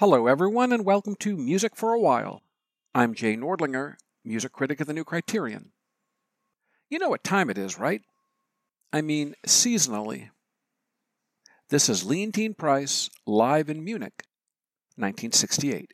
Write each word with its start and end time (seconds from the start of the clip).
Hello, 0.00 0.28
everyone, 0.28 0.70
and 0.70 0.84
welcome 0.84 1.16
to 1.16 1.36
Music 1.36 1.74
for 1.74 1.92
a 1.92 1.98
While. 1.98 2.40
I'm 2.94 3.14
Jay 3.14 3.36
Nordlinger, 3.36 3.96
music 4.24 4.52
critic 4.52 4.80
of 4.80 4.86
the 4.86 4.92
New 4.92 5.02
Criterion. 5.02 5.72
You 6.88 7.00
know 7.00 7.08
what 7.08 7.24
time 7.24 7.50
it 7.50 7.58
is, 7.58 7.80
right? 7.80 8.02
I 8.92 9.00
mean, 9.00 9.34
seasonally. 9.44 10.30
This 11.70 11.88
is 11.88 12.04
Leontyne 12.04 12.56
Price 12.56 13.10
live 13.26 13.68
in 13.68 13.84
Munich, 13.84 14.22
1968. 14.94 15.92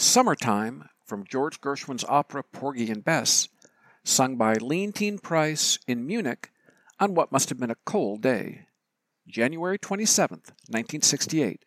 Summertime 0.00 0.88
from 1.04 1.26
George 1.26 1.60
Gershwin's 1.60 2.06
opera 2.08 2.42
Porgy 2.42 2.90
and 2.90 3.04
Bess, 3.04 3.50
sung 4.02 4.36
by 4.36 4.54
Leontyne 4.54 5.22
Price 5.22 5.78
in 5.86 6.06
Munich 6.06 6.50
on 6.98 7.14
what 7.14 7.30
must 7.30 7.50
have 7.50 7.60
been 7.60 7.70
a 7.70 7.76
cold 7.84 8.22
day, 8.22 8.66
January 9.28 9.78
27, 9.78 10.38
1968. 10.38 11.66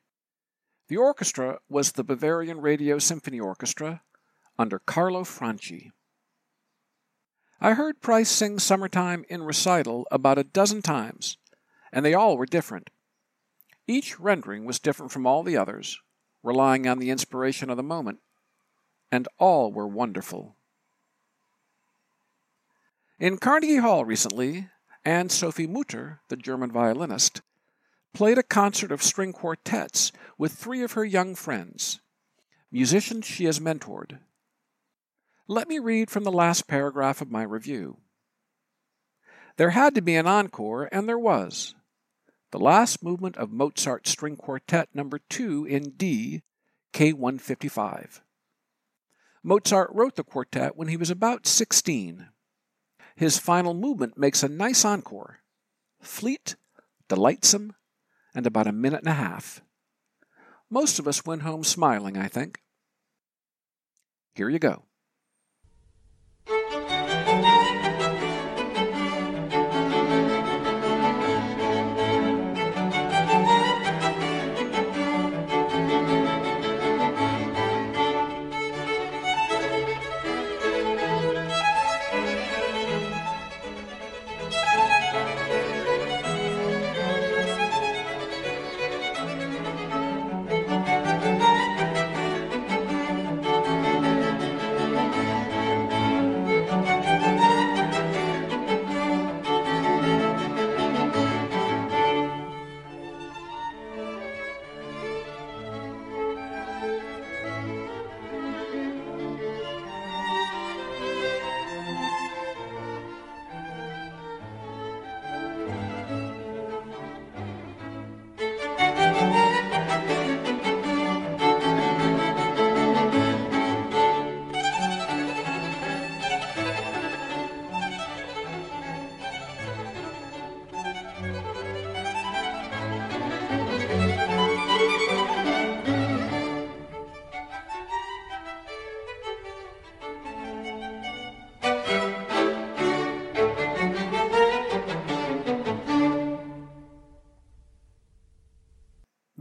The 0.87 0.97
orchestra 0.97 1.59
was 1.69 1.91
the 1.91 2.03
Bavarian 2.03 2.59
Radio 2.59 2.97
Symphony 2.97 3.39
Orchestra 3.39 4.01
under 4.57 4.79
Carlo 4.79 5.23
Franci. 5.23 5.91
I 7.61 7.75
heard 7.75 8.01
Price 8.01 8.29
sing 8.29 8.57
Summertime 8.57 9.25
in 9.29 9.43
recital 9.43 10.07
about 10.09 10.39
a 10.39 10.43
dozen 10.43 10.81
times, 10.81 11.37
and 11.91 12.03
they 12.03 12.15
all 12.15 12.35
were 12.35 12.47
different. 12.47 12.89
Each 13.85 14.19
rendering 14.19 14.65
was 14.65 14.79
different 14.79 15.11
from 15.11 15.27
all 15.27 15.43
the 15.43 15.55
others, 15.55 15.99
relying 16.43 16.87
on 16.87 16.99
the 16.99 17.09
inspiration 17.09 17.69
of 17.69 17.77
the 17.77 17.83
moment 17.83 18.19
and 19.11 19.27
all 19.37 19.71
were 19.71 19.87
wonderful. 19.87 20.55
In 23.19 23.37
Carnegie 23.37 23.77
Hall 23.77 24.03
recently, 24.03 24.69
Anne 25.05 25.29
Sophie 25.29 25.67
Mutter, 25.67 26.21
the 26.29 26.35
German 26.35 26.71
violinist, 26.71 27.41
played 28.13 28.37
a 28.37 28.43
concert 28.43 28.91
of 28.91 29.03
string 29.03 29.31
quartets 29.31 30.11
with 30.37 30.51
three 30.51 30.81
of 30.81 30.93
her 30.93 31.05
young 31.05 31.35
friends, 31.35 31.99
musicians 32.71 33.25
she 33.25 33.45
has 33.45 33.59
mentored. 33.59 34.19
Let 35.47 35.67
me 35.67 35.77
read 35.77 36.09
from 36.09 36.23
the 36.23 36.31
last 36.31 36.67
paragraph 36.67 37.21
of 37.21 37.31
my 37.31 37.43
review. 37.43 37.97
There 39.57 39.71
had 39.71 39.93
to 39.95 40.01
be 40.01 40.15
an 40.15 40.25
encore, 40.25 40.89
and 40.91 41.07
there 41.07 41.19
was. 41.19 41.75
The 42.53 42.59
last 42.59 43.01
movement 43.01 43.35
of 43.37 43.51
Mozart's 43.51 44.11
String 44.11 44.35
Quartet 44.35 44.89
number 44.93 45.17
2 45.27 45.65
in 45.65 45.93
D, 45.97 46.43
K155. 46.93 48.21
Mozart 49.41 49.89
wrote 49.91 50.15
the 50.15 50.23
quartet 50.23 50.77
when 50.77 50.87
he 50.87 50.95
was 50.95 51.09
about 51.09 51.47
16. 51.47 52.27
His 53.15 53.39
final 53.39 53.73
movement 53.73 54.19
makes 54.19 54.43
a 54.43 54.49
nice 54.49 54.85
encore 54.85 55.39
fleet, 55.99 56.55
delightsome, 57.09 57.73
and 58.35 58.45
about 58.45 58.67
a 58.67 58.71
minute 58.71 58.99
and 58.99 59.09
a 59.09 59.13
half. 59.13 59.63
Most 60.69 60.99
of 60.99 61.07
us 61.07 61.25
went 61.25 61.41
home 61.41 61.63
smiling, 61.63 62.17
I 62.17 62.27
think. 62.27 62.59
Here 64.35 64.49
you 64.49 64.59
go. 64.59 64.83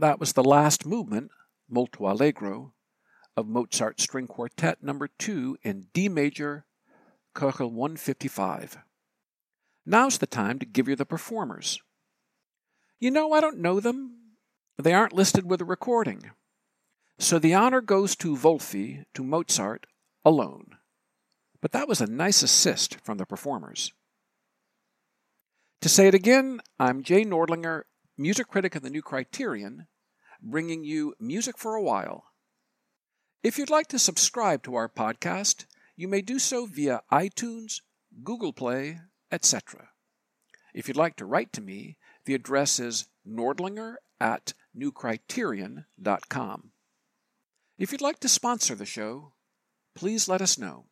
That 0.03 0.19
was 0.19 0.33
the 0.33 0.43
last 0.43 0.85
movement, 0.85 1.31
molto 1.69 2.11
allegro, 2.11 2.73
of 3.37 3.47
Mozart's 3.47 4.03
String 4.03 4.27
Quartet 4.27 4.83
number 4.83 5.07
2 5.07 5.59
in 5.63 5.87
D 5.93 6.09
major, 6.09 6.65
Köchel 7.33 7.71
155. 7.71 8.79
Now's 9.85 10.17
the 10.17 10.27
time 10.27 10.59
to 10.59 10.65
give 10.65 10.89
you 10.89 10.97
the 10.97 11.05
performers. 11.05 11.81
You 12.99 13.11
know, 13.11 13.31
I 13.31 13.39
don't 13.39 13.59
know 13.59 13.79
them. 13.79 14.35
They 14.77 14.93
aren't 14.93 15.13
listed 15.13 15.49
with 15.49 15.59
the 15.59 15.65
recording. 15.65 16.31
So 17.17 17.39
the 17.39 17.53
honor 17.53 17.79
goes 17.79 18.17
to 18.17 18.35
Wolfi, 18.35 19.05
to 19.13 19.23
Mozart, 19.23 19.85
alone. 20.25 20.71
But 21.61 21.71
that 21.71 21.87
was 21.87 22.01
a 22.01 22.07
nice 22.07 22.43
assist 22.43 22.97
from 23.05 23.19
the 23.19 23.25
performers. 23.25 23.93
To 25.79 25.87
say 25.87 26.09
it 26.09 26.13
again, 26.13 26.59
I'm 26.77 27.03
Jay 27.03 27.23
Nordlinger, 27.23 27.83
music 28.17 28.49
critic 28.49 28.75
of 28.75 28.81
the 28.81 28.89
New 28.89 29.01
Criterion, 29.01 29.87
bringing 30.43 30.83
you 30.83 31.15
Music 31.19 31.57
for 31.57 31.75
a 31.75 31.81
While. 31.81 32.25
If 33.41 33.57
you'd 33.57 33.69
like 33.69 33.87
to 33.87 33.99
subscribe 33.99 34.61
to 34.63 34.75
our 34.75 34.89
podcast, 34.89 35.65
you 35.95 36.07
may 36.07 36.21
do 36.21 36.37
so 36.37 36.65
via 36.65 37.01
iTunes, 37.11 37.81
Google 38.23 38.53
Play, 38.53 38.99
etc. 39.31 39.89
If 40.73 40.87
you'd 40.87 40.97
like 40.97 41.15
to 41.17 41.25
write 41.25 41.53
to 41.53 41.61
me, 41.61 41.97
the 42.25 42.35
address 42.35 42.79
is 42.79 43.07
nordlinger 43.27 43.95
at 44.19 44.53
newcriterion.com. 44.77 46.71
If 47.77 47.91
you'd 47.91 48.01
like 48.01 48.19
to 48.19 48.29
sponsor 48.29 48.75
the 48.75 48.85
show, 48.85 49.33
please 49.95 50.27
let 50.27 50.41
us 50.41 50.57
know. 50.57 50.85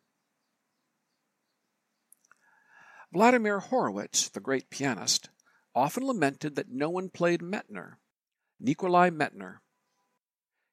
Vladimir 3.12 3.60
Horowitz, 3.60 4.28
the 4.28 4.40
great 4.40 4.70
pianist, 4.70 5.28
often 5.74 6.06
lamented 6.06 6.56
that 6.56 6.70
no 6.70 6.88
one 6.88 7.10
played 7.10 7.40
Medtner, 7.40 7.96
Nikolai 8.64 9.10
Medtner. 9.10 9.56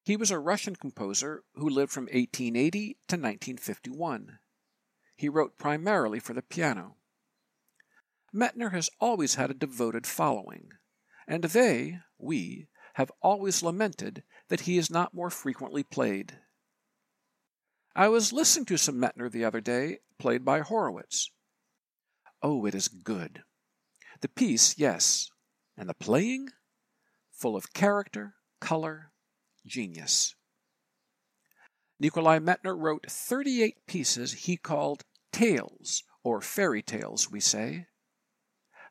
He 0.04 0.16
was 0.16 0.30
a 0.30 0.38
Russian 0.38 0.76
composer 0.76 1.44
who 1.56 1.68
lived 1.68 1.92
from 1.92 2.04
1880 2.04 3.00
to 3.08 3.16
1951. 3.16 4.38
He 5.16 5.28
wrote 5.28 5.58
primarily 5.58 6.20
for 6.20 6.34
the 6.34 6.44
piano. 6.44 6.98
Medtner 8.34 8.72
has 8.74 8.92
always 9.00 9.36
had 9.36 9.50
a 9.50 9.56
devoted 9.56 10.06
following, 10.06 10.70
and 11.28 11.46
they, 11.46 11.98
we, 12.20 12.68
have 12.94 13.12
always 13.24 13.64
lamented 13.64 14.22
that 14.50 14.62
he 14.62 14.78
is 14.78 14.92
not 14.92 15.16
more 15.16 15.32
frequently 15.32 15.82
played. 15.82 16.38
I 17.96 18.08
was 18.08 18.32
listening 18.32 18.66
to 18.66 18.78
some 18.78 19.02
Medtner 19.02 19.32
the 19.32 19.46
other 19.46 19.62
day, 19.62 19.98
played 20.20 20.46
by 20.46 20.60
Horowitz. 20.60 21.32
Oh, 22.44 22.68
it 22.68 22.76
is 22.76 22.88
good. 22.88 23.42
The 24.22 24.30
piece, 24.30 24.78
yes, 24.78 25.32
and 25.76 25.90
the 25.90 25.96
playing, 25.96 26.50
full 27.40 27.56
of 27.56 27.74
character, 27.74 28.36
color, 28.60 29.12
genius. 29.66 30.36
Nikolai 32.00 32.40
Medtner 32.40 32.78
wrote 32.78 33.06
38 33.10 33.88
pieces 33.88 34.34
he 34.34 34.58
called 34.58 35.04
tales, 35.32 36.04
or 36.24 36.42
fairy 36.42 36.82
tales, 36.82 37.32
we 37.32 37.40
say. 37.40 37.88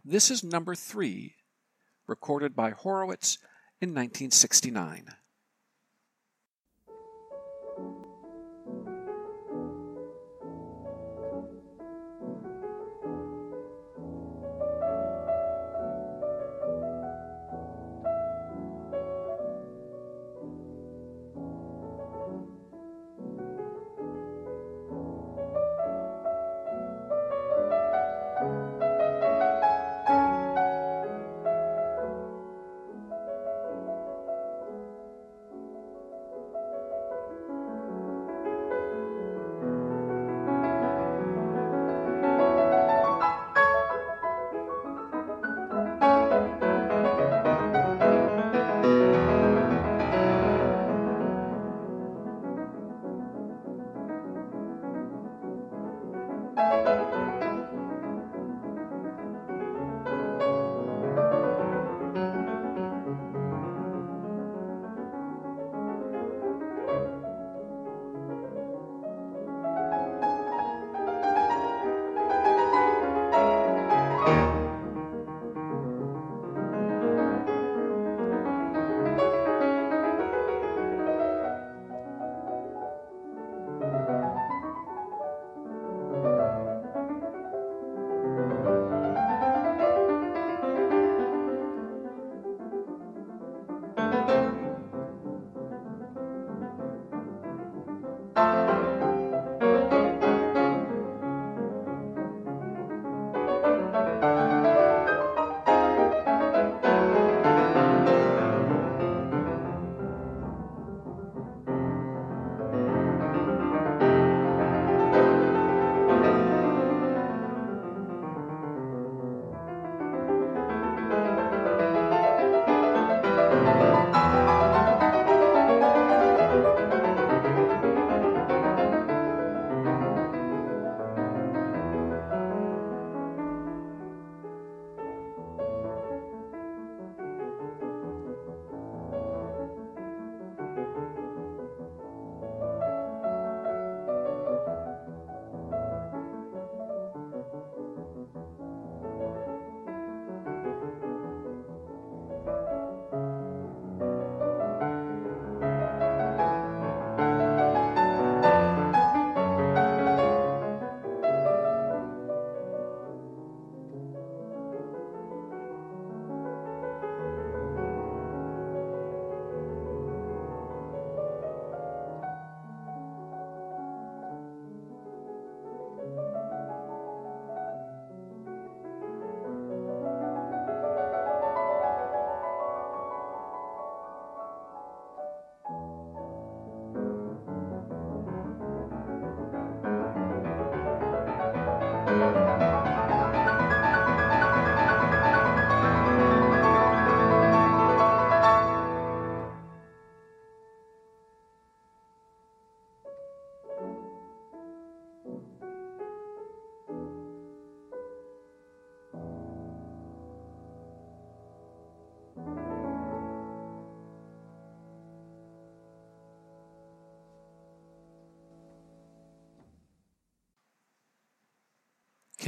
This 0.04 0.30
is 0.30 0.42
number 0.42 0.74
three, 0.74 1.34
recorded 2.06 2.56
by 2.56 2.70
Horowitz 2.70 3.38
in 3.80 3.90
1969. 3.90 5.14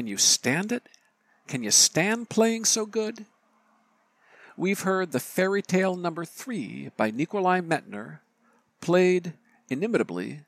Can 0.00 0.06
you 0.06 0.16
stand 0.16 0.72
it? 0.72 0.88
Can 1.46 1.62
you 1.62 1.70
stand 1.70 2.30
playing 2.30 2.64
so 2.64 2.86
good? 2.86 3.26
We've 4.56 4.80
heard 4.80 5.12
the 5.12 5.20
fairy 5.20 5.60
tale 5.60 5.94
number 5.94 6.24
three 6.24 6.90
by 6.96 7.10
Nikolai 7.10 7.60
Medtner, 7.60 8.20
played 8.80 9.34
inimitably 9.68 10.40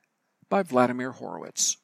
by 0.49 0.63
Vladimir 0.63 1.13
Horowitz. 1.13 1.77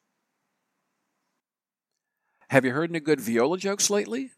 Have 2.49 2.65
you 2.65 2.73
heard 2.73 2.89
any 2.89 3.01
good 3.01 3.21
viola 3.21 3.59
jokes 3.59 3.91
lately? 3.91 4.31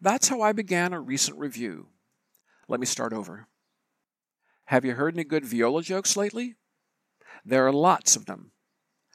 That's 0.00 0.26
how 0.26 0.40
I 0.40 0.50
began 0.50 0.92
a 0.92 1.00
recent 1.00 1.38
review. 1.38 1.86
Let 2.66 2.80
me 2.80 2.86
start 2.86 3.12
over. 3.12 3.46
Have 4.64 4.84
you 4.84 4.94
heard 4.94 5.14
any 5.14 5.22
good 5.22 5.44
viola 5.44 5.84
jokes 5.84 6.16
lately? 6.16 6.56
There 7.44 7.64
are 7.64 7.72
lots 7.72 8.16
of 8.16 8.26
them. 8.26 8.50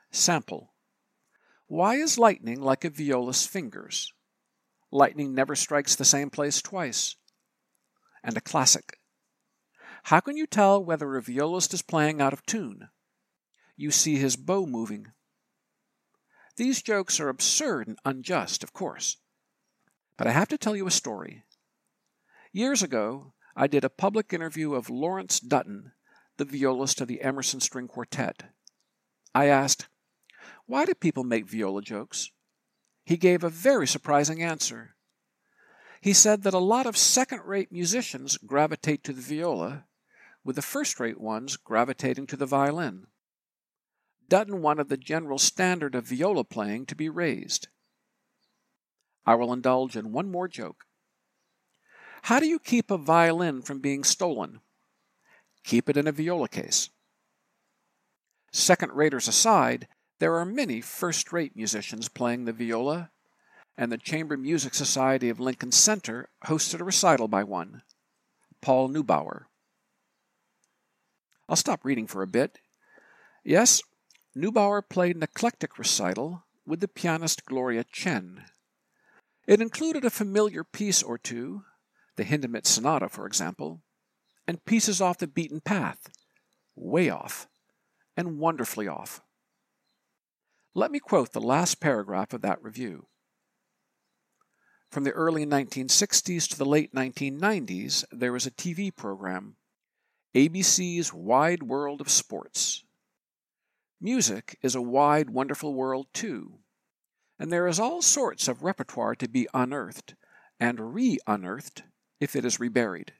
Sample. 0.09 0.72
Why 1.73 1.95
is 1.95 2.19
lightning 2.19 2.61
like 2.61 2.85
a 2.85 2.91
viola's 2.91 3.47
fingers? 3.47 4.13
Lightning 4.91 5.33
never 5.33 5.55
strikes 5.55 5.95
the 5.95 6.05
same 6.05 6.29
place 6.29 6.61
twice. 6.61 7.15
And 8.23 8.37
a 8.37 8.41
classic. 8.41 8.99
How 10.03 10.19
can 10.19 10.37
you 10.37 10.45
tell 10.45 10.85
whether 10.85 11.15
a 11.15 11.21
violist 11.23 11.73
is 11.73 11.81
playing 11.81 12.21
out 12.21 12.31
of 12.31 12.45
tune? 12.45 12.89
You 13.75 13.89
see 13.89 14.17
his 14.17 14.35
bow 14.35 14.67
moving. 14.67 15.13
These 16.57 16.83
jokes 16.83 17.19
are 17.19 17.27
absurd 17.27 17.87
and 17.87 17.97
unjust, 18.05 18.63
of 18.63 18.71
course. 18.71 19.17
But 20.15 20.27
I 20.27 20.31
have 20.31 20.49
to 20.49 20.59
tell 20.59 20.75
you 20.75 20.85
a 20.85 20.91
story. 20.91 21.43
Years 22.51 22.83
ago, 22.83 23.33
I 23.55 23.65
did 23.65 23.83
a 23.83 23.89
public 23.89 24.31
interview 24.31 24.75
of 24.75 24.91
Lawrence 24.91 25.39
Dutton, 25.39 25.93
the 26.37 26.45
violist 26.45 27.01
of 27.01 27.07
the 27.07 27.23
Emerson 27.23 27.61
String 27.61 27.87
Quartet. 27.87 28.43
I 29.33 29.47
asked, 29.47 29.87
Why 30.65 30.85
do 30.85 30.93
people 30.93 31.23
make 31.23 31.45
viola 31.45 31.81
jokes? 31.81 32.29
he 33.05 33.17
gave 33.17 33.43
a 33.43 33.49
very 33.49 33.87
surprising 33.87 34.41
answer. 34.41 34.95
He 36.01 36.13
said 36.13 36.43
that 36.43 36.53
a 36.53 36.59
lot 36.59 36.85
of 36.85 36.97
second 36.97 37.41
rate 37.45 37.71
musicians 37.71 38.37
gravitate 38.37 39.03
to 39.03 39.13
the 39.13 39.21
viola, 39.21 39.85
with 40.43 40.55
the 40.55 40.61
first 40.61 40.99
rate 40.99 41.19
ones 41.19 41.57
gravitating 41.57 42.27
to 42.27 42.37
the 42.37 42.45
violin. 42.45 43.07
Dutton 44.29 44.61
wanted 44.61 44.89
the 44.89 44.97
general 44.97 45.37
standard 45.37 45.95
of 45.95 46.07
viola 46.07 46.43
playing 46.43 46.85
to 46.87 46.95
be 46.95 47.09
raised. 47.09 47.67
I 49.25 49.35
will 49.35 49.53
indulge 49.53 49.95
in 49.95 50.11
one 50.11 50.29
more 50.29 50.47
joke. 50.47 50.85
How 52.23 52.39
do 52.39 52.47
you 52.47 52.59
keep 52.59 52.89
a 52.89 52.97
violin 52.97 53.61
from 53.61 53.79
being 53.79 54.03
stolen? 54.03 54.59
Keep 55.63 55.89
it 55.89 55.97
in 55.97 56.07
a 56.07 56.11
viola 56.11 56.47
case. 56.47 56.89
Second 58.51 58.91
raters 58.93 59.27
aside, 59.27 59.87
there 60.23 60.37
are 60.37 60.45
many 60.45 60.79
first 60.79 61.33
rate 61.33 61.53
musicians 61.53 62.07
playing 62.07 62.45
the 62.45 62.53
viola, 62.53 63.11
and 63.77 63.91
the 63.91 63.97
Chamber 63.97 64.37
Music 64.37 64.73
Society 64.73 65.27
of 65.27 65.37
Lincoln 65.37 65.73
Center 65.73 66.29
hosted 66.45 66.79
a 66.79 66.85
recital 66.85 67.27
by 67.27 67.43
one, 67.43 67.81
Paul 68.61 68.87
Neubauer. 68.87 69.47
I'll 71.49 71.57
stop 71.57 71.83
reading 71.83 72.07
for 72.07 72.21
a 72.21 72.27
bit. 72.27 72.59
Yes, 73.43 73.81
Neubauer 74.33 74.81
played 74.87 75.17
an 75.17 75.23
eclectic 75.23 75.77
recital 75.77 76.45
with 76.65 76.79
the 76.79 76.87
pianist 76.87 77.43
Gloria 77.45 77.83
Chen. 77.83 78.45
It 79.45 79.59
included 79.59 80.05
a 80.05 80.09
familiar 80.09 80.63
piece 80.63 81.03
or 81.03 81.17
two, 81.17 81.65
the 82.15 82.23
Hindemith 82.23 82.65
Sonata, 82.65 83.09
for 83.09 83.27
example, 83.27 83.81
and 84.47 84.63
pieces 84.63 85.01
off 85.01 85.17
the 85.17 85.27
beaten 85.27 85.59
path, 85.59 86.07
way 86.77 87.09
off, 87.09 87.49
and 88.15 88.39
wonderfully 88.39 88.87
off. 88.87 89.19
Let 90.75 90.91
me 90.91 90.99
quote 90.99 91.33
the 91.33 91.41
last 91.41 91.79
paragraph 91.79 92.33
of 92.33 92.41
that 92.41 92.63
review. 92.63 93.05
From 94.89 95.03
the 95.03 95.11
early 95.11 95.45
1960s 95.45 96.47
to 96.49 96.57
the 96.57 96.65
late 96.65 96.93
1990s, 96.93 98.05
there 98.11 98.31
was 98.31 98.47
a 98.47 98.51
TV 98.51 98.95
program, 98.95 99.55
ABC's 100.35 101.13
Wide 101.13 101.63
World 101.63 102.01
of 102.01 102.09
Sports. 102.09 102.83
Music 104.01 104.57
is 104.63 104.73
a 104.73 104.81
wide, 104.81 105.29
wonderful 105.29 105.75
world, 105.75 106.07
too, 106.11 106.59
and 107.37 107.51
there 107.51 107.67
is 107.67 107.79
all 107.79 108.01
sorts 108.01 108.47
of 108.47 108.63
repertoire 108.63 109.15
to 109.15 109.27
be 109.27 109.47
unearthed 109.53 110.15
and 110.59 110.93
re 110.95 111.19
unearthed 111.27 111.83
if 112.19 112.35
it 112.35 112.45
is 112.45 112.59
reburied. 112.59 113.13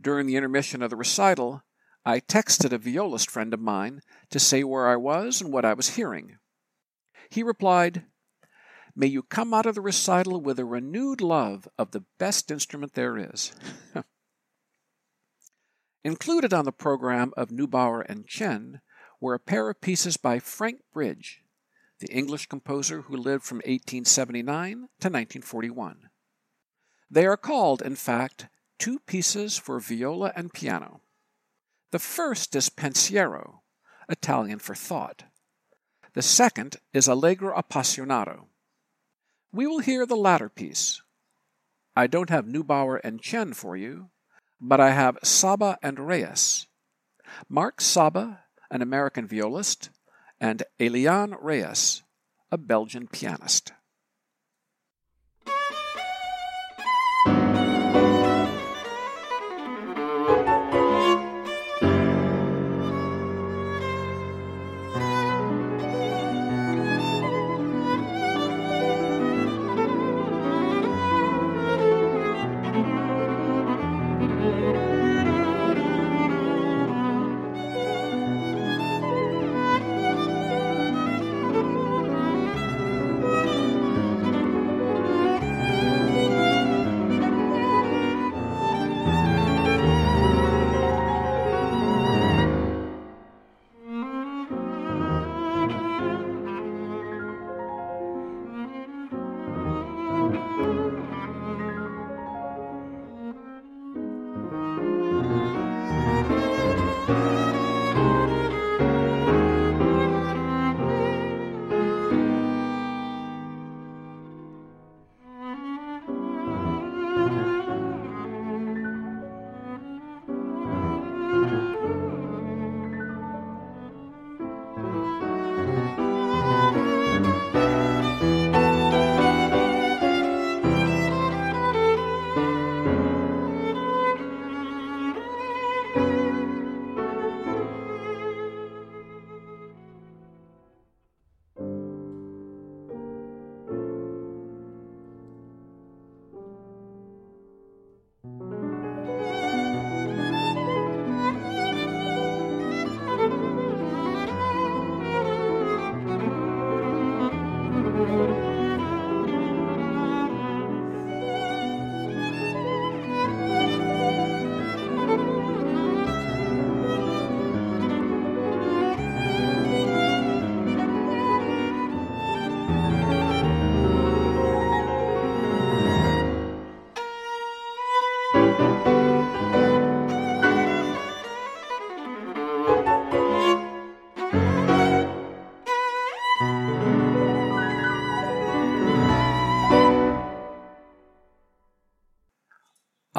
During 0.00 0.26
the 0.26 0.36
intermission 0.36 0.82
of 0.82 0.90
the 0.90 0.96
recital, 0.96 1.62
I 2.04 2.20
texted 2.20 2.72
a 2.72 2.78
violist 2.78 3.30
friend 3.30 3.52
of 3.52 3.60
mine 3.60 4.00
to 4.30 4.38
say 4.38 4.64
where 4.64 4.88
I 4.88 4.96
was 4.96 5.40
and 5.40 5.52
what 5.52 5.64
I 5.64 5.74
was 5.74 5.96
hearing. 5.96 6.38
He 7.28 7.42
replied, 7.42 8.04
May 8.96 9.06
you 9.06 9.22
come 9.22 9.54
out 9.54 9.66
of 9.66 9.74
the 9.74 9.80
recital 9.80 10.40
with 10.40 10.58
a 10.58 10.64
renewed 10.64 11.20
love 11.20 11.68
of 11.78 11.90
the 11.90 12.04
best 12.18 12.50
instrument 12.50 12.94
there 12.94 13.16
is. 13.16 13.52
Included 16.04 16.54
on 16.54 16.64
the 16.64 16.72
program 16.72 17.32
of 17.36 17.50
Neubauer 17.50 18.04
and 18.08 18.26
Chen 18.26 18.80
were 19.20 19.34
a 19.34 19.38
pair 19.38 19.68
of 19.68 19.80
pieces 19.80 20.16
by 20.16 20.38
Frank 20.38 20.80
Bridge, 20.92 21.42
the 22.00 22.10
English 22.10 22.46
composer 22.46 23.02
who 23.02 23.16
lived 23.16 23.44
from 23.44 23.58
1879 23.58 24.72
to 24.72 24.84
1941. 24.84 26.08
They 27.10 27.26
are 27.26 27.36
called, 27.36 27.82
in 27.82 27.96
fact, 27.96 28.48
Two 28.78 28.98
Pieces 29.00 29.58
for 29.58 29.78
Viola 29.78 30.32
and 30.34 30.52
Piano. 30.52 31.02
The 31.92 31.98
first 31.98 32.54
is 32.54 32.68
pensiero, 32.68 33.62
Italian 34.08 34.60
for 34.60 34.74
thought. 34.74 35.24
The 36.14 36.22
second 36.22 36.76
is 36.92 37.08
allegro 37.08 37.56
appassionato. 37.56 38.46
We 39.52 39.66
will 39.66 39.80
hear 39.80 40.06
the 40.06 40.16
latter 40.16 40.48
piece. 40.48 41.02
I 41.96 42.06
don't 42.06 42.30
have 42.30 42.46
Neubauer 42.46 43.00
and 43.02 43.20
Chen 43.20 43.52
for 43.54 43.76
you, 43.76 44.10
but 44.60 44.80
I 44.80 44.90
have 44.90 45.18
Saba 45.24 45.78
and 45.82 45.98
Reyes. 45.98 46.68
Mark 47.48 47.80
Saba, 47.80 48.44
an 48.70 48.82
American 48.82 49.26
violist, 49.26 49.90
and 50.40 50.62
Eliane 50.78 51.36
Reyes, 51.40 52.02
a 52.52 52.58
Belgian 52.58 53.08
pianist. 53.08 53.72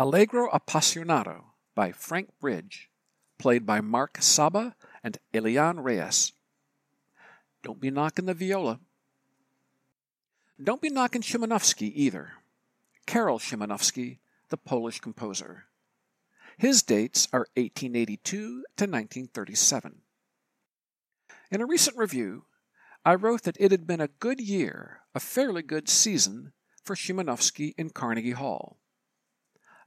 Allegro 0.01 0.49
Appassionato 0.49 1.43
by 1.75 1.91
Frank 1.91 2.29
Bridge, 2.39 2.89
played 3.37 3.67
by 3.67 3.81
Mark 3.81 4.17
Saba 4.19 4.75
and 5.03 5.19
Eliane 5.31 5.83
Reyes. 5.83 6.33
Don't 7.61 7.79
be 7.79 7.91
knocking 7.91 8.25
the 8.25 8.33
viola. 8.33 8.79
Don't 10.59 10.81
be 10.81 10.89
knocking 10.89 11.21
Szymanowski 11.21 11.91
either. 11.93 12.31
Karol 13.05 13.37
Szymanowski, 13.37 14.17
the 14.49 14.57
Polish 14.57 14.99
composer. 14.99 15.65
His 16.57 16.81
dates 16.81 17.27
are 17.31 17.45
1882 17.53 18.23
to 18.23 18.55
1937. 18.55 20.01
In 21.51 21.61
a 21.61 21.67
recent 21.67 21.95
review, 21.95 22.45
I 23.05 23.13
wrote 23.13 23.43
that 23.43 23.57
it 23.59 23.69
had 23.69 23.85
been 23.85 24.01
a 24.01 24.07
good 24.07 24.39
year, 24.39 25.01
a 25.13 25.19
fairly 25.19 25.61
good 25.61 25.87
season, 25.87 26.53
for 26.83 26.95
Szymanowski 26.95 27.75
in 27.77 27.91
Carnegie 27.91 28.31
Hall. 28.31 28.80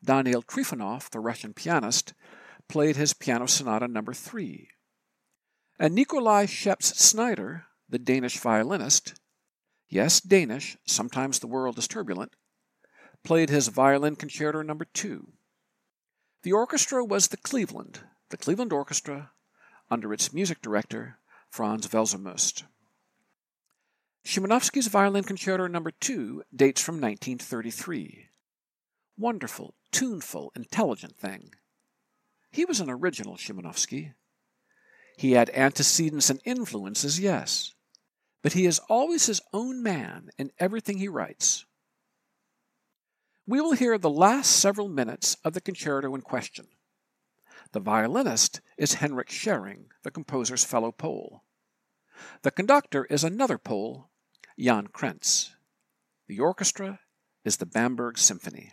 Daniil 0.05 0.43
Trifonov, 0.43 1.11
the 1.11 1.21
Russian 1.21 1.55
pianist, 1.55 2.13
played 2.69 2.97
his 2.97 3.15
Piano 3.15 3.47
Sonata 3.47 3.89
No. 3.89 4.03
3. 4.13 4.69
And 5.79 5.97
Nikolaj 5.97 6.49
Szeps-Znaider, 6.49 7.63
the 7.89 7.99
Danish 7.99 8.39
violinist, 8.39 9.15
yes, 9.89 10.21
Danish, 10.21 10.77
sometimes 10.87 11.39
the 11.39 11.47
world 11.47 11.79
is 11.79 11.89
turbulent, 11.89 12.33
played 13.25 13.51
his 13.51 13.69
Violin 13.69 14.17
Concerto 14.17 14.63
No. 14.63 14.79
2. 14.93 15.33
The 16.43 16.53
orchestra 16.53 17.05
was 17.05 17.29
the 17.29 17.39
Cleveland, 17.39 18.01
the 18.29 18.37
Cleveland 18.37 18.73
Orchestra, 18.73 19.33
under 19.91 20.13
its 20.13 20.33
music 20.33 20.61
director, 20.61 21.19
Franz 21.51 21.87
Welser-Möst. 21.89 22.65
Szymanowski's 24.27 24.89
Violin 24.89 25.25
Concerto 25.25 25.67
No. 25.67 25.83
2 26.01 26.43
dates 26.55 26.83
from 26.83 26.97
1933. 26.97 28.29
Wonderful, 29.17 29.75
tuneful, 29.93 30.53
intelligent 30.57 31.17
thing. 31.17 31.55
He 32.51 32.65
was 32.65 32.81
an 32.81 32.91
original 32.91 33.37
Szymanowski. 33.37 34.15
He 35.17 35.33
had 35.33 35.51
antecedents 35.51 36.31
and 36.31 36.41
influences, 36.45 37.21
yes, 37.21 37.75
but 38.43 38.55
he 38.55 38.67
is 38.67 38.81
always 38.89 39.27
his 39.27 39.41
own 39.53 39.83
man 39.83 40.31
in 40.39 40.51
everything 40.59 40.99
he 40.99 41.09
writes. 41.09 41.65
We 43.47 43.61
will 43.61 43.73
hear 43.73 43.99
the 43.99 44.11
last 44.11 44.51
several 44.51 44.89
minutes 44.89 45.37
of 45.45 45.53
the 45.53 45.61
concerto 45.61 46.15
in 46.15 46.23
question. 46.23 46.67
The 47.73 47.81
violinist 47.81 48.61
is 48.79 48.97
Henryk 48.97 49.29
Szeryng, 49.29 49.87
the 50.03 50.11
composer's 50.11 50.65
fellow 50.65 50.93
Pole. 50.93 51.43
The 52.43 52.51
conductor 52.51 53.05
is 53.07 53.23
another 53.25 53.59
Pole, 53.59 54.11
Jan 54.59 54.89
Krenz. 54.89 55.51
The 56.27 56.41
orchestra 56.41 57.01
is 57.45 57.59
the 57.59 57.67
Bamberg 57.67 58.17
Symphony. 58.19 58.73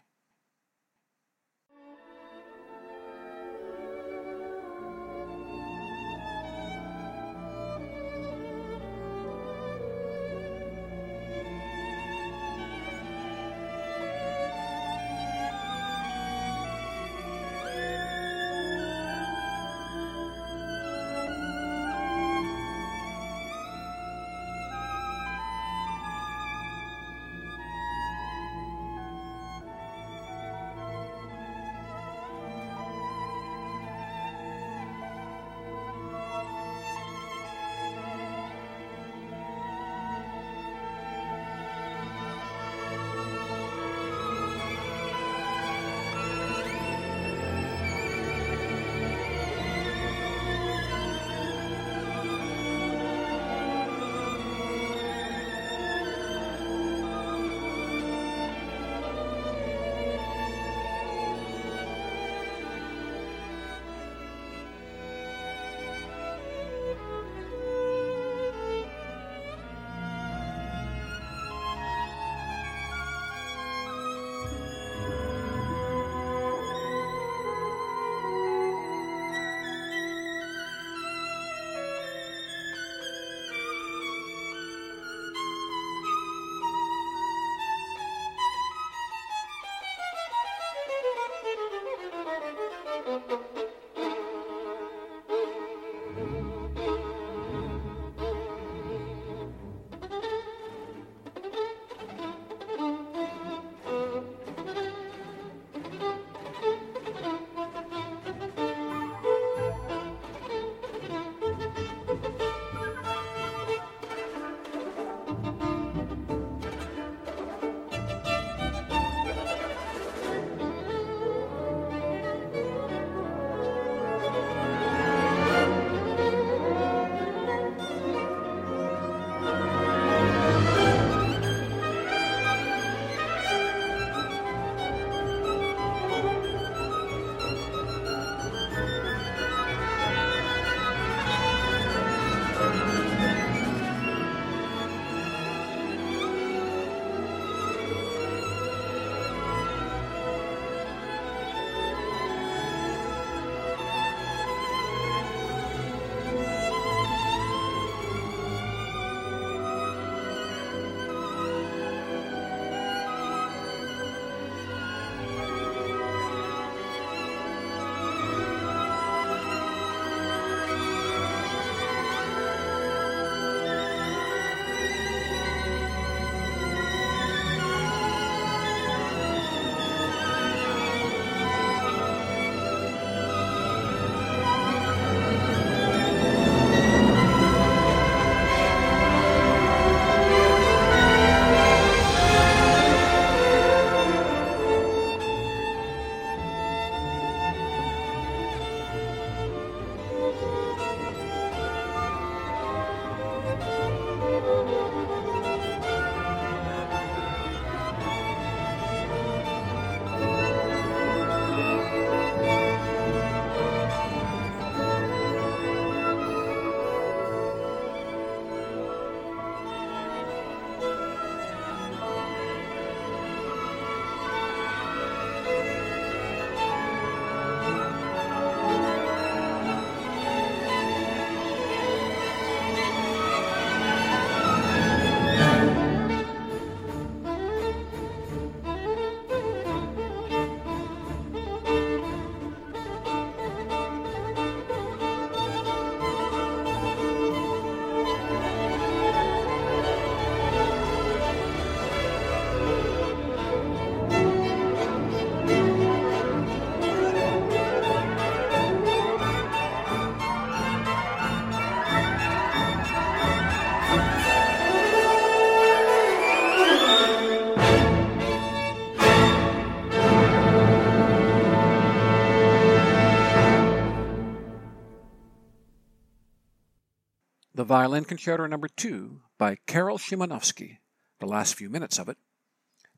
Violin 277.71 278.03
Concerto 278.03 278.45
No. 278.47 278.57
2 278.75 279.21
by 279.37 279.55
Karol 279.65 279.97
Szymanowski, 279.97 280.79
the 281.21 281.25
last 281.25 281.55
few 281.55 281.69
minutes 281.69 281.97
of 281.97 282.09
it, 282.09 282.17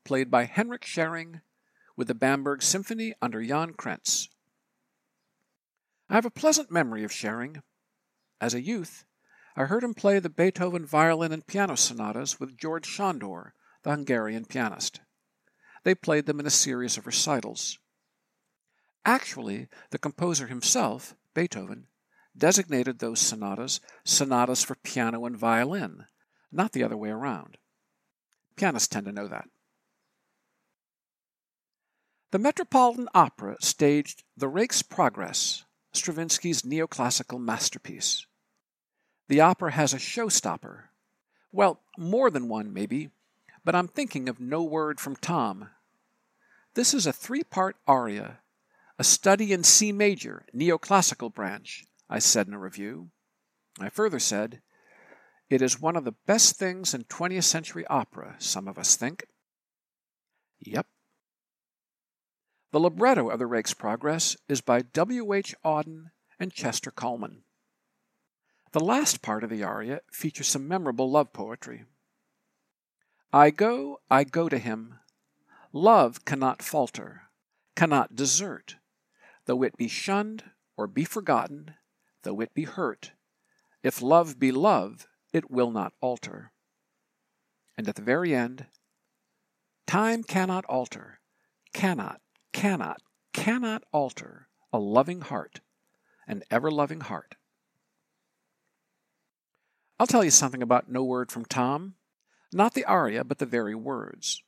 played 0.03 0.31
by 0.31 0.47
Henryk 0.47 0.81
Szeryng 0.81 1.41
with 1.95 2.07
the 2.07 2.15
Bamberg 2.15 2.63
Symphony 2.63 3.13
under 3.21 3.43
Jan 3.43 3.73
Krenz. 3.73 4.29
I 6.09 6.15
have 6.15 6.25
a 6.25 6.31
pleasant 6.31 6.71
memory 6.71 7.03
of 7.03 7.11
Szeryng. 7.11 7.61
As 8.41 8.55
a 8.55 8.63
youth, 8.63 9.05
I 9.55 9.65
heard 9.65 9.83
him 9.83 9.93
play 9.93 10.17
the 10.17 10.27
Beethoven 10.27 10.87
violin 10.87 11.31
and 11.31 11.45
piano 11.45 11.75
sonatas 11.75 12.39
with 12.39 12.57
George 12.57 12.87
Sándor, 12.87 13.51
the 13.83 13.91
Hungarian 13.91 14.45
pianist. 14.45 15.01
They 15.83 15.93
played 15.93 16.25
them 16.25 16.39
in 16.39 16.47
a 16.47 16.49
series 16.49 16.97
of 16.97 17.05
recitals. 17.05 17.77
Actually, 19.05 19.67
the 19.91 19.99
composer 19.99 20.47
himself, 20.47 21.13
Beethoven, 21.35 21.89
designated 22.37 22.99
those 22.99 23.19
sonatas 23.19 23.79
sonatas 24.03 24.63
for 24.63 24.75
piano 24.75 25.25
and 25.25 25.37
violin, 25.37 26.05
not 26.51 26.71
the 26.71 26.83
other 26.83 26.97
way 26.97 27.09
around. 27.09 27.57
Pianists 28.55 28.87
tend 28.87 29.05
to 29.05 29.11
know 29.11 29.27
that. 29.27 29.45
The 32.31 32.39
Metropolitan 32.39 33.09
Opera 33.13 33.57
staged 33.61 34.23
The 34.35 34.47
Rake's 34.47 34.81
Progress, 34.81 35.65
Stravinsky's 35.93 36.63
neoclassical 36.63 37.39
masterpiece. 37.39 38.25
The 39.27 39.41
opera 39.41 39.71
has 39.71 39.93
a 39.93 39.97
showstopper. 39.97 40.85
Well, 41.51 41.81
more 41.97 42.31
than 42.31 42.49
one, 42.49 42.73
maybe, 42.73 43.09
but 43.63 43.75
I'm 43.75 43.87
thinking 43.87 44.27
of 44.27 44.39
No 44.39 44.63
Word 44.63 44.99
from 44.99 45.15
Tom. 45.15 45.69
This 46.73 46.93
is 46.93 47.05
a 47.05 47.13
three 47.13 47.43
part 47.43 47.75
aria, 47.87 48.39
a 48.97 49.03
study 49.03 49.53
in 49.53 49.63
C 49.63 49.91
major, 49.91 50.45
neoclassical 50.55 51.31
branch, 51.33 51.85
I 52.13 52.19
said 52.19 52.47
in 52.47 52.53
a 52.53 52.59
review. 52.59 53.09
I 53.79 53.89
further 53.89 54.19
said, 54.19 54.61
It 55.49 55.63
is 55.63 55.81
one 55.81 55.95
of 55.95 56.05
the 56.05 56.13
best 56.27 56.57
things 56.57 56.93
in 56.93 57.05
20th 57.05 57.45
century 57.45 57.87
opera, 57.87 58.35
some 58.37 58.67
of 58.67 58.77
us 58.77 58.95
think. 58.95 59.25
Yep. 60.59 60.85
The 62.71 62.79
libretto 62.79 63.29
of 63.29 63.39
The 63.39 63.47
Rake's 63.47 63.73
Progress 63.73 64.37
is 64.47 64.61
by 64.61 64.83
W. 64.83 65.33
H. 65.33 65.55
Auden 65.65 66.11
and 66.39 66.53
Chester 66.53 66.91
Kallman. 66.91 67.45
The 68.73 68.79
last 68.79 69.23
part 69.23 69.43
of 69.43 69.49
the 69.49 69.63
aria 69.63 70.01
features 70.11 70.49
some 70.49 70.67
memorable 70.67 71.09
love 71.09 71.33
poetry. 71.33 71.83
I 73.31 73.49
go, 73.49 74.01
I 74.11 74.23
go 74.23 74.49
to 74.49 74.59
him. 74.59 74.99
Love 75.71 76.25
cannot 76.25 76.61
falter, 76.61 77.23
cannot 77.75 78.15
desert, 78.15 78.75
though 79.47 79.63
it 79.63 79.77
be 79.77 79.87
shunned 79.87 80.43
or 80.77 80.85
be 80.85 81.05
forgotten, 81.05 81.73
though 82.23 82.41
it 82.41 82.53
be 82.53 82.63
hurt. 82.63 83.11
If 83.83 84.01
love 84.01 84.39
be 84.39 84.51
love, 84.51 85.07
it 85.31 85.51
will 85.51 85.71
not 85.71 85.93
alter. 86.01 86.51
And 87.77 87.87
at 87.87 87.95
the 87.95 88.01
very 88.01 88.33
end, 88.33 88.65
time 89.87 90.23
cannot 90.23 90.65
alter, 90.65 91.19
cannot, 91.73 92.21
cannot, 92.51 93.01
cannot 93.33 93.83
alter 93.91 94.47
a 94.71 94.79
loving 94.79 95.21
heart, 95.21 95.59
an 96.27 96.43
ever 96.49 96.71
loving 96.71 97.01
heart. 97.01 97.35
I'll 99.99 100.07
tell 100.07 100.23
you 100.23 100.31
something 100.31 100.61
about 100.61 100.89
No 100.89 101.03
Word 101.03 101.31
from 101.31 101.45
Tom. 101.45 101.95
Not 102.51 102.73
the 102.73 102.85
aria, 102.85 103.23
but 103.23 103.39
the 103.39 103.45
very 103.45 103.73
words. 103.73 104.41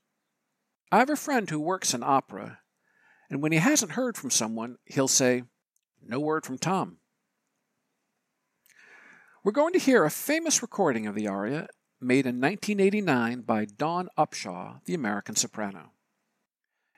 I 0.91 0.99
have 0.99 1.09
a 1.09 1.15
friend 1.15 1.49
who 1.49 1.59
works 1.59 1.93
in 1.93 2.03
opera, 2.03 2.59
and 3.29 3.41
when 3.41 3.51
he 3.51 3.57
hasn't 3.57 3.93
heard 3.93 4.15
from 4.15 4.29
someone, 4.29 4.77
he'll 4.85 5.07
say, 5.07 5.43
No 6.05 6.19
word 6.19 6.45
from 6.45 6.57
Tom. 6.57 6.97
We're 9.45 9.51
going 9.51 9.73
to 9.73 9.79
hear 9.79 10.03
a 10.03 10.09
famous 10.09 10.63
recording 10.63 11.05
of 11.05 11.13
the 11.13 11.27
aria 11.27 11.67
made 12.01 12.25
in 12.25 12.41
1989 12.41 13.41
by 13.41 13.65
Dawn 13.65 14.09
Upshaw, 14.17 14.83
the 14.85 14.95
American 14.95 15.35
soprano. 15.35 15.91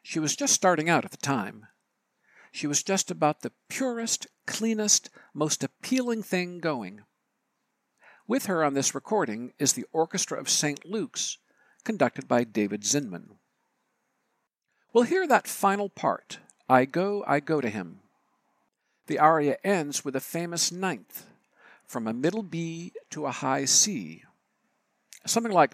She 0.01 0.17
was 0.17 0.33
just 0.33 0.53
starting 0.53 0.89
out 0.89 1.03
at 1.03 1.11
the 1.11 1.17
time. 1.17 1.65
She 2.53 2.65
was 2.65 2.83
just 2.83 3.11
about 3.11 3.41
the 3.41 3.51
purest, 3.67 4.27
cleanest, 4.45 5.09
most 5.33 5.61
appealing 5.61 6.23
thing 6.23 6.59
going. 6.59 7.01
With 8.29 8.45
her 8.45 8.63
on 8.63 8.75
this 8.75 8.95
recording 8.95 9.51
is 9.59 9.73
the 9.73 9.85
Orchestra 9.91 10.39
of 10.39 10.47
St. 10.47 10.85
Luke's, 10.85 11.39
conducted 11.83 12.29
by 12.29 12.45
David 12.45 12.83
Zinman. 12.83 13.31
We'll 14.93 15.03
hear 15.03 15.27
that 15.27 15.49
final 15.49 15.89
part, 15.89 16.39
I 16.69 16.85
go, 16.85 17.25
I 17.27 17.41
go 17.41 17.59
to 17.59 17.69
him. 17.69 17.99
The 19.07 19.19
aria 19.19 19.57
ends 19.65 20.05
with 20.05 20.15
a 20.15 20.21
famous 20.21 20.71
ninth, 20.71 21.26
from 21.87 22.07
a 22.07 22.13
middle 22.13 22.43
B 22.43 22.91
to 23.11 23.25
a 23.25 23.31
high 23.31 23.65
C. 23.65 24.23
Something 25.25 25.53
like, 25.53 25.73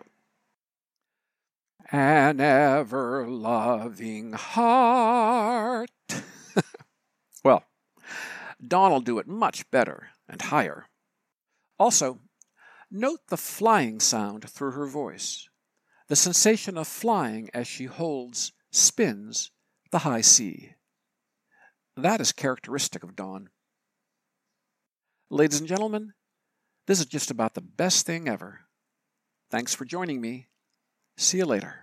An 1.91 2.39
ever 2.39 3.28
loving 3.28 4.34
heart. 4.34 5.89
well, 7.43 7.63
Dawn'll 8.65 9.02
do 9.02 9.19
it 9.19 9.28
much 9.28 9.69
better 9.71 10.10
and 10.30 10.41
higher. 10.41 10.88
Also, 11.78 12.19
note 12.89 13.19
the 13.28 13.38
flying 13.38 13.99
sound 13.99 14.49
through 14.49 14.71
her 14.71 14.86
voice, 14.86 15.49
the 16.08 16.15
sensation 16.15 16.78
of 16.78 16.88
flying 16.88 17.49
as 17.54 17.67
she 17.67 17.86
holds, 17.86 18.54
spins, 18.71 19.52
the 19.91 19.99
high 19.99 20.21
C. 20.21 20.76
That 21.97 22.21
is 22.21 22.32
characteristic 22.32 23.04
of 23.04 23.15
Dawn. 23.15 23.49
Ladies 25.34 25.58
and 25.58 25.67
gentlemen, 25.67 26.13
this 26.86 27.00
is 27.00 27.08
just 27.08 27.32
about 27.32 27.56
the 27.56 27.62
best 27.62 28.06
thing 28.06 28.28
ever. 28.28 28.60
Thanks 29.50 29.74
for 29.74 29.84
joining 29.84 30.22
me. 30.22 30.50
See 31.17 31.39
you 31.39 31.46
later. 31.46 31.83